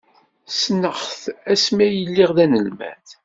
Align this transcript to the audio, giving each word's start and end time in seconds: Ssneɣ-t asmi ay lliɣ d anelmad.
Ssneɣ-t 0.51 1.21
asmi 1.51 1.81
ay 1.85 1.95
lliɣ 2.07 2.29
d 2.37 2.39
anelmad. 2.43 3.05